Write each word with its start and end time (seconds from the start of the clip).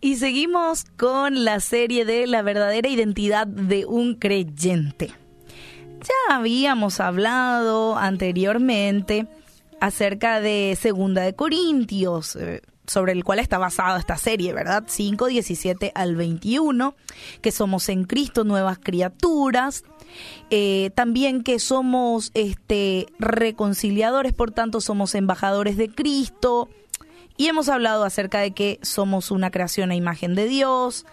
Y 0.00 0.16
seguimos 0.16 0.84
con 0.96 1.44
la 1.44 1.60
serie 1.60 2.06
de 2.06 2.26
la 2.26 2.40
verdadera 2.40 2.88
identidad 2.88 3.46
de 3.46 3.84
un 3.84 4.14
creyente. 4.14 5.12
Ya 6.00 6.36
habíamos 6.36 7.00
hablado 7.00 7.96
anteriormente 7.96 9.26
acerca 9.80 10.40
de 10.40 10.78
Segunda 10.80 11.22
de 11.22 11.34
Corintios, 11.34 12.36
eh, 12.36 12.62
sobre 12.86 13.12
el 13.12 13.24
cual 13.24 13.38
está 13.38 13.58
basada 13.58 13.98
esta 13.98 14.16
serie, 14.16 14.52
¿verdad? 14.52 14.84
5, 14.86 15.26
17 15.26 15.92
al 15.94 16.16
21, 16.16 16.94
que 17.40 17.52
somos 17.52 17.88
en 17.88 18.04
Cristo 18.04 18.44
nuevas 18.44 18.78
criaturas, 18.78 19.84
eh, 20.50 20.90
también 20.94 21.42
que 21.42 21.58
somos 21.58 22.30
este, 22.34 23.06
reconciliadores, 23.18 24.32
por 24.32 24.52
tanto 24.52 24.80
somos 24.80 25.14
embajadores 25.14 25.76
de 25.76 25.88
Cristo, 25.88 26.68
y 27.36 27.48
hemos 27.48 27.68
hablado 27.68 28.04
acerca 28.04 28.40
de 28.40 28.52
que 28.52 28.78
somos 28.82 29.30
una 29.30 29.50
creación 29.50 29.90
a 29.90 29.94
imagen 29.94 30.34
de 30.34 30.48
Dios, 30.48 31.04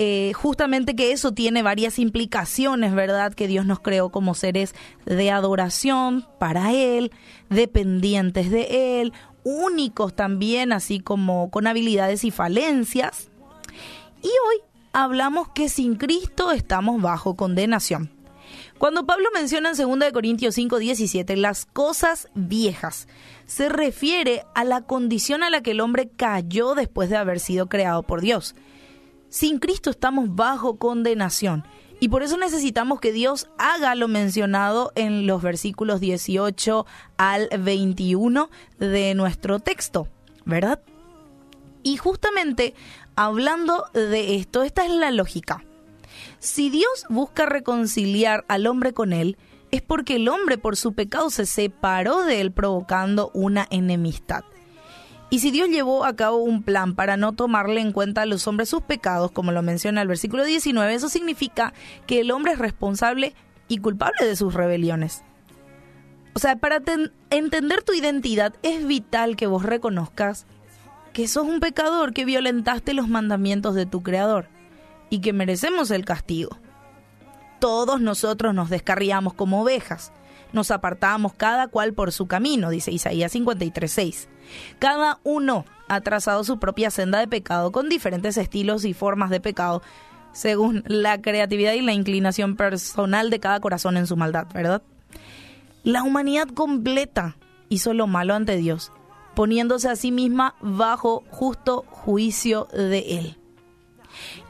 eh, 0.00 0.32
justamente 0.34 0.94
que 0.94 1.10
eso 1.10 1.32
tiene 1.32 1.62
varias 1.62 1.98
implicaciones, 1.98 2.94
¿verdad? 2.94 3.34
Que 3.34 3.48
Dios 3.48 3.66
nos 3.66 3.80
creó 3.80 4.10
como 4.10 4.34
seres 4.34 4.72
de 5.06 5.32
adoración 5.32 6.24
para 6.38 6.72
Él, 6.72 7.10
dependientes 7.50 8.48
de 8.48 9.00
Él, 9.00 9.12
únicos 9.48 10.14
también, 10.14 10.72
así 10.72 11.00
como 11.00 11.50
con 11.50 11.66
habilidades 11.66 12.24
y 12.24 12.30
falencias. 12.30 13.30
Y 14.22 14.26
hoy 14.26 14.62
hablamos 14.92 15.48
que 15.48 15.68
sin 15.68 15.96
Cristo 15.96 16.52
estamos 16.52 17.00
bajo 17.00 17.36
condenación. 17.36 18.10
Cuando 18.78 19.06
Pablo 19.06 19.28
menciona 19.34 19.70
en 19.70 19.98
2 19.98 20.12
Corintios 20.12 20.54
5, 20.54 20.78
17 20.78 21.36
las 21.36 21.66
cosas 21.66 22.28
viejas, 22.34 23.08
se 23.46 23.68
refiere 23.68 24.44
a 24.54 24.64
la 24.64 24.82
condición 24.82 25.42
a 25.42 25.50
la 25.50 25.62
que 25.62 25.72
el 25.72 25.80
hombre 25.80 26.10
cayó 26.16 26.74
después 26.74 27.10
de 27.10 27.16
haber 27.16 27.40
sido 27.40 27.68
creado 27.68 28.02
por 28.02 28.20
Dios. 28.20 28.54
Sin 29.30 29.58
Cristo 29.58 29.90
estamos 29.90 30.34
bajo 30.34 30.78
condenación. 30.78 31.64
Y 32.00 32.08
por 32.08 32.22
eso 32.22 32.36
necesitamos 32.36 33.00
que 33.00 33.12
Dios 33.12 33.48
haga 33.58 33.94
lo 33.94 34.06
mencionado 34.06 34.92
en 34.94 35.26
los 35.26 35.42
versículos 35.42 36.00
18 36.00 36.86
al 37.16 37.48
21 37.58 38.50
de 38.78 39.14
nuestro 39.14 39.58
texto, 39.58 40.06
¿verdad? 40.44 40.80
Y 41.82 41.96
justamente 41.96 42.74
hablando 43.16 43.86
de 43.94 44.36
esto, 44.36 44.62
esta 44.62 44.84
es 44.84 44.92
la 44.92 45.10
lógica. 45.10 45.64
Si 46.38 46.70
Dios 46.70 47.04
busca 47.08 47.46
reconciliar 47.46 48.44
al 48.46 48.68
hombre 48.68 48.92
con 48.92 49.12
él, 49.12 49.36
es 49.72 49.82
porque 49.82 50.16
el 50.16 50.28
hombre 50.28 50.56
por 50.56 50.76
su 50.76 50.92
pecado 50.92 51.30
se 51.30 51.46
separó 51.46 52.22
de 52.22 52.40
él 52.40 52.52
provocando 52.52 53.30
una 53.34 53.66
enemistad. 53.70 54.44
Y 55.30 55.40
si 55.40 55.50
Dios 55.50 55.68
llevó 55.68 56.04
a 56.04 56.16
cabo 56.16 56.38
un 56.38 56.62
plan 56.62 56.94
para 56.94 57.16
no 57.16 57.32
tomarle 57.32 57.80
en 57.80 57.92
cuenta 57.92 58.22
a 58.22 58.26
los 58.26 58.46
hombres 58.46 58.70
sus 58.70 58.82
pecados, 58.82 59.30
como 59.30 59.52
lo 59.52 59.62
menciona 59.62 60.00
el 60.00 60.08
versículo 60.08 60.44
19, 60.44 60.94
eso 60.94 61.08
significa 61.08 61.74
que 62.06 62.20
el 62.20 62.30
hombre 62.30 62.52
es 62.52 62.58
responsable 62.58 63.34
y 63.68 63.78
culpable 63.78 64.26
de 64.26 64.36
sus 64.36 64.54
rebeliones. 64.54 65.22
O 66.34 66.38
sea, 66.38 66.56
para 66.56 66.80
entender 67.30 67.82
tu 67.82 67.92
identidad 67.92 68.54
es 68.62 68.86
vital 68.86 69.36
que 69.36 69.46
vos 69.46 69.64
reconozcas 69.64 70.46
que 71.12 71.26
sos 71.26 71.46
un 71.46 71.60
pecador, 71.60 72.12
que 72.12 72.24
violentaste 72.24 72.94
los 72.94 73.08
mandamientos 73.08 73.74
de 73.74 73.86
tu 73.86 74.02
Creador 74.02 74.48
y 75.10 75.20
que 75.20 75.32
merecemos 75.32 75.90
el 75.90 76.04
castigo. 76.04 76.56
Todos 77.58 78.00
nosotros 78.00 78.54
nos 78.54 78.70
descarriamos 78.70 79.34
como 79.34 79.62
ovejas, 79.62 80.12
nos 80.52 80.70
apartamos 80.70 81.32
cada 81.34 81.68
cual 81.68 81.92
por 81.92 82.12
su 82.12 82.26
camino, 82.26 82.70
dice 82.70 82.90
Isaías 82.90 83.34
53.6. 83.34 84.28
Cada 84.78 85.18
uno 85.24 85.64
ha 85.88 86.00
trazado 86.00 86.44
su 86.44 86.58
propia 86.58 86.90
senda 86.90 87.18
de 87.18 87.28
pecado 87.28 87.72
con 87.72 87.88
diferentes 87.88 88.36
estilos 88.36 88.84
y 88.84 88.94
formas 88.94 89.30
de 89.30 89.40
pecado, 89.40 89.82
según 90.32 90.84
la 90.86 91.20
creatividad 91.20 91.72
y 91.72 91.80
la 91.80 91.92
inclinación 91.92 92.56
personal 92.56 93.30
de 93.30 93.40
cada 93.40 93.60
corazón 93.60 93.96
en 93.96 94.06
su 94.06 94.16
maldad, 94.16 94.46
¿verdad? 94.52 94.82
La 95.82 96.02
humanidad 96.02 96.48
completa 96.48 97.36
hizo 97.68 97.94
lo 97.94 98.06
malo 98.06 98.34
ante 98.34 98.56
Dios, 98.56 98.92
poniéndose 99.34 99.88
a 99.88 99.96
sí 99.96 100.12
misma 100.12 100.54
bajo 100.60 101.24
justo 101.30 101.84
juicio 101.88 102.68
de 102.72 103.18
Él. 103.18 103.38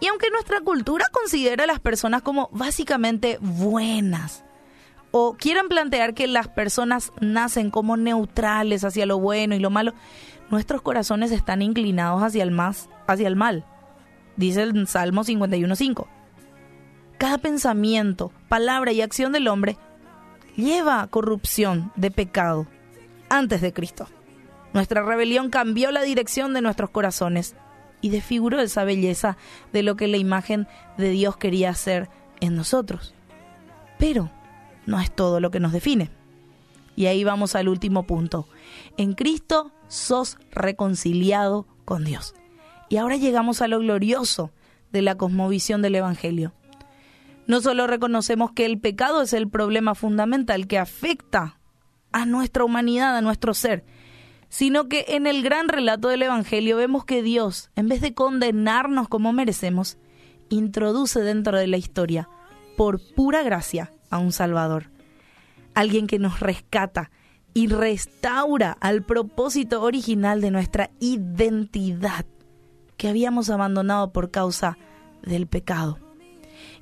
Y 0.00 0.06
aunque 0.06 0.30
nuestra 0.30 0.60
cultura 0.60 1.06
considera 1.12 1.64
a 1.64 1.66
las 1.66 1.80
personas 1.80 2.22
como 2.22 2.48
básicamente 2.52 3.38
buenas, 3.40 4.44
o 5.10 5.34
quieran 5.34 5.68
plantear 5.68 6.14
que 6.14 6.26
las 6.26 6.48
personas 6.48 7.12
nacen 7.20 7.70
como 7.70 7.96
neutrales 7.96 8.84
hacia 8.84 9.06
lo 9.06 9.18
bueno 9.18 9.54
y 9.54 9.58
lo 9.58 9.70
malo, 9.70 9.94
nuestros 10.50 10.82
corazones 10.82 11.32
están 11.32 11.62
inclinados 11.62 12.22
hacia 12.22 12.42
el, 12.42 12.56
el 13.18 13.36
mal, 13.36 13.64
dice 14.36 14.62
el 14.62 14.86
Salmo 14.86 15.24
51.5. 15.24 16.06
Cada 17.18 17.38
pensamiento, 17.38 18.32
palabra 18.48 18.92
y 18.92 19.02
acción 19.02 19.32
del 19.32 19.48
hombre 19.48 19.76
lleva 20.56 21.06
corrupción 21.08 21.92
de 21.96 22.10
pecado 22.10 22.66
antes 23.28 23.60
de 23.60 23.72
Cristo. 23.72 24.08
Nuestra 24.72 25.02
rebelión 25.02 25.50
cambió 25.50 25.90
la 25.90 26.02
dirección 26.02 26.54
de 26.54 26.60
nuestros 26.60 26.90
corazones 26.90 27.56
y 28.00 28.10
desfiguró 28.10 28.60
esa 28.60 28.84
belleza 28.84 29.36
de 29.72 29.82
lo 29.82 29.96
que 29.96 30.08
la 30.08 30.18
imagen 30.18 30.68
de 30.96 31.10
Dios 31.10 31.36
quería 31.36 31.70
hacer 31.70 32.08
en 32.40 32.54
nosotros. 32.54 33.14
Pero 33.98 34.30
no 34.88 34.98
es 35.00 35.14
todo 35.14 35.38
lo 35.38 35.50
que 35.50 35.60
nos 35.60 35.72
define. 35.72 36.10
Y 36.96 37.06
ahí 37.06 37.22
vamos 37.22 37.54
al 37.54 37.68
último 37.68 38.04
punto. 38.04 38.48
En 38.96 39.12
Cristo 39.12 39.70
sos 39.86 40.38
reconciliado 40.50 41.66
con 41.84 42.04
Dios. 42.04 42.34
Y 42.88 42.96
ahora 42.96 43.16
llegamos 43.16 43.60
a 43.60 43.68
lo 43.68 43.78
glorioso 43.80 44.50
de 44.90 45.02
la 45.02 45.16
cosmovisión 45.16 45.82
del 45.82 45.96
Evangelio. 45.96 46.54
No 47.46 47.60
solo 47.60 47.86
reconocemos 47.86 48.52
que 48.52 48.64
el 48.64 48.80
pecado 48.80 49.20
es 49.20 49.34
el 49.34 49.48
problema 49.48 49.94
fundamental 49.94 50.66
que 50.66 50.78
afecta 50.78 51.58
a 52.10 52.24
nuestra 52.24 52.64
humanidad, 52.64 53.14
a 53.14 53.20
nuestro 53.20 53.52
ser, 53.52 53.84
sino 54.48 54.88
que 54.88 55.04
en 55.08 55.26
el 55.26 55.42
gran 55.42 55.68
relato 55.68 56.08
del 56.08 56.22
Evangelio 56.22 56.78
vemos 56.78 57.04
que 57.04 57.22
Dios, 57.22 57.70
en 57.76 57.88
vez 57.88 58.00
de 58.00 58.14
condenarnos 58.14 59.08
como 59.08 59.34
merecemos, 59.34 59.98
introduce 60.48 61.20
dentro 61.20 61.58
de 61.58 61.66
la 61.66 61.76
historia, 61.76 62.30
por 62.78 63.00
pura 63.14 63.42
gracia, 63.42 63.92
a 64.10 64.18
un 64.18 64.32
Salvador. 64.32 64.90
Alguien 65.74 66.06
que 66.06 66.18
nos 66.18 66.40
rescata 66.40 67.10
y 67.54 67.68
restaura 67.68 68.76
al 68.80 69.02
propósito 69.02 69.82
original 69.82 70.40
de 70.40 70.50
nuestra 70.50 70.90
identidad 71.00 72.26
que 72.96 73.08
habíamos 73.08 73.50
abandonado 73.50 74.12
por 74.12 74.30
causa 74.30 74.76
del 75.22 75.46
pecado. 75.46 75.98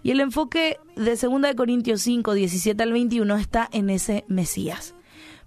Y 0.03 0.11
el 0.11 0.21
enfoque 0.21 0.79
de 0.97 1.17
2 1.17 1.55
Corintios 1.57 2.01
5, 2.03 2.33
17 2.35 2.83
al 2.83 2.93
21 2.93 3.37
está 3.37 3.69
en 3.73 3.91
ese 3.91 4.25
Mesías. 4.29 4.95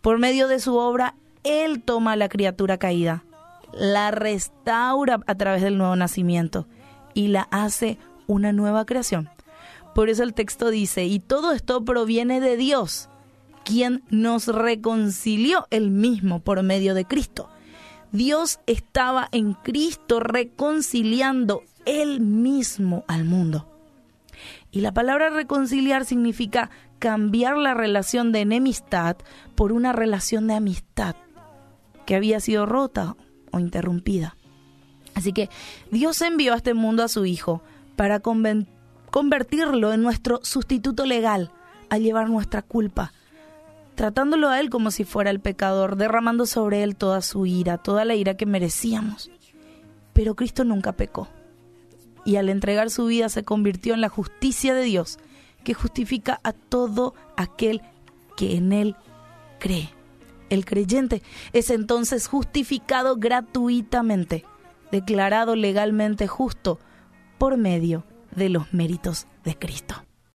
Por 0.02 0.20
medio 0.20 0.48
de 0.48 0.60
su 0.60 0.78
obra, 0.78 1.16
él 1.44 1.82
toma 1.82 2.14
a 2.14 2.16
la 2.16 2.30
criatura 2.30 2.78
caída, 2.78 3.24
la 3.74 4.12
restaura 4.12 5.20
a 5.26 5.36
través 5.36 5.62
del 5.62 5.78
nuevo 5.78 5.96
nacimiento 5.96 6.68
y 7.14 7.28
la 7.30 7.48
hace 7.52 7.98
una 8.28 8.52
nueva 8.52 8.86
creación. 8.86 9.30
Por 10.00 10.08
eso 10.08 10.24
el 10.24 10.34
texto 10.34 10.70
dice, 10.70 11.04
y 11.08 11.20
todo 11.20 11.52
esto 11.52 11.84
proviene 11.84 12.40
de 12.40 12.56
Dios, 12.56 13.10
quien 13.66 14.02
nos 14.10 14.48
reconcilió 14.48 15.68
él 15.72 15.92
mismo 15.92 16.40
por 16.40 16.64
medio 16.64 16.94
de 16.94 17.04
Cristo. 17.04 17.50
Dios 18.14 18.62
estaba 18.66 19.28
en 19.34 19.56
Cristo 19.56 20.22
reconciliando 20.22 21.64
él 21.84 22.22
mismo 22.22 23.04
al 23.10 23.26
mundo. 23.26 23.68
Y 24.72 24.80
la 24.80 24.94
palabra 24.94 25.32
reconciliar 25.32 26.06
significa 26.06 26.70
cambiar 27.00 27.58
la 27.58 27.74
relación 27.74 28.31
de 28.31 28.40
enemistad 28.40 29.18
por 29.56 29.74
una 29.74 29.92
relación 29.92 30.48
de 30.48 30.54
amistad 30.54 31.18
que 32.06 32.16
había 32.16 32.40
sido 32.40 32.66
rota 32.66 33.18
o 33.51 33.60
interrumpida. 33.60 34.38
Así 35.13 35.34
que 35.34 35.50
Dios 35.92 36.22
envió 36.22 36.54
a 36.54 36.56
este 36.56 36.74
mundo 36.74 37.04
a 37.04 37.10
su 37.10 37.25
Hijo 37.25 37.62
para 37.98 38.22
convertirlo 39.10 39.94
en 39.94 40.02
nuestro 40.02 40.40
sustituto 40.44 41.06
legal, 41.06 41.52
a 41.90 41.98
llevar 41.98 42.30
nuestra 42.30 42.62
culpa, 42.62 43.14
tratándolo 43.96 44.50
a 44.50 44.60
Él 44.60 44.70
como 44.70 44.92
si 44.92 45.04
fuera 45.04 45.30
el 45.30 45.40
pecador, 45.40 45.96
derramando 45.96 46.46
sobre 46.46 46.84
Él 46.84 46.96
toda 46.96 47.22
su 47.22 47.46
ira, 47.46 47.78
toda 47.78 48.06
la 48.06 48.16
ira 48.16 48.38
que 48.38 48.46
merecíamos. 48.46 49.32
Pero 50.14 50.36
Cristo 50.36 50.64
nunca 50.64 50.94
pecó. 50.94 51.28
Y 52.26 52.36
al 52.36 52.50
entregar 52.50 52.90
su 52.90 53.06
vida 53.06 53.30
se 53.30 53.44
convirtió 53.44 53.94
en 53.94 54.02
la 54.02 54.10
justicia 54.10 54.74
de 54.74 54.84
Dios, 54.84 55.20
que 55.64 55.74
justifica 55.74 56.40
a 56.44 56.54
todo 56.54 57.14
aquel 57.36 57.82
que 58.38 58.56
en 58.56 58.72
Él 58.72 58.96
cree. 59.60 59.90
El 60.50 60.66
creyente 60.66 61.22
es 61.54 61.70
entonces 61.70 62.28
justificado 62.28 63.18
gratuitamente, 63.18 64.46
declarado 64.92 65.56
legalmente 65.56 66.28
justo 66.28 66.80
por 67.38 67.58
medio 67.58 68.04
de 68.39 68.50
los 68.50 68.74
méritos 68.74 69.27
de 69.44 69.56
Cristo. 69.56 70.09